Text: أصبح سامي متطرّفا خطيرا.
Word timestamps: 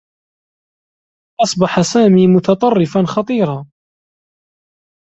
أصبح 1.41 1.81
سامي 1.81 2.27
متطرّفا 2.27 3.03
خطيرا. 3.07 3.65